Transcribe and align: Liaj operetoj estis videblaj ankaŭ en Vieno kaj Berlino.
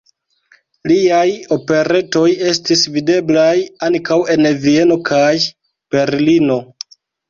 Liaj 0.91 1.27
operetoj 1.57 2.25
estis 2.53 2.83
videblaj 2.97 3.55
ankaŭ 3.91 4.21
en 4.37 4.51
Vieno 4.67 5.03
kaj 5.15 5.33
Berlino. 5.97 6.65